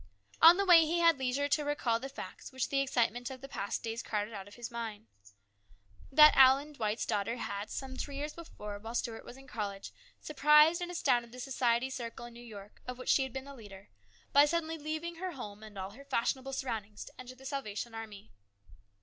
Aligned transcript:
On 0.41 0.57
the 0.57 0.65
way 0.65 0.81
he 0.81 0.97
had 0.97 1.19
leisure 1.19 1.47
to 1.49 1.63
recall 1.63 1.99
the 1.99 2.09
facts 2.09 2.51
which 2.51 2.69
the 2.69 2.79
excitement 2.81 3.29
of 3.29 3.39
the 3.41 3.47
past 3.47 3.83
days 3.83 4.01
crowded 4.01 4.33
out 4.33 4.47
of 4.47 4.55
his 4.55 4.71
mind; 4.71 5.05
that 6.11 6.35
Allen 6.35 6.73
Dwight's 6.73 7.05
daughter 7.05 7.37
had, 7.37 7.69
some 7.69 7.95
three 7.95 8.15
years 8.15 8.33
before, 8.33 8.79
while 8.79 8.95
Stuart 8.95 9.23
was 9.23 9.37
in 9.37 9.45
college, 9.45 9.91
surprised 10.19 10.81
and 10.81 10.89
astounded 10.89 11.31
the 11.31 11.39
society 11.39 11.91
circle 11.91 12.25
in 12.25 12.33
New 12.33 12.39
York, 12.43 12.81
of 12.87 12.97
which 12.97 13.09
she 13.09 13.21
had 13.21 13.31
been 13.31 13.45
the 13.45 13.53
leader, 13.53 13.89
by 14.33 14.45
suddenly 14.45 14.73
AN 14.73 14.81
EXCITING 14.81 15.13
TIME. 15.13 15.21
123 15.21 15.21
leaving 15.21 15.21
her 15.21 15.31
home 15.35 15.61
and 15.61 15.77
all 15.77 15.91
her 15.91 16.05
fashionable 16.05 16.53
surroundings 16.53 17.05
to 17.05 17.13
enter 17.19 17.35
the 17.35 17.45
Salvation 17.45 17.93
Army. 17.93 18.31